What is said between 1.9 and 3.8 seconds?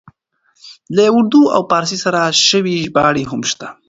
څخه شوې ژباړې هم شته.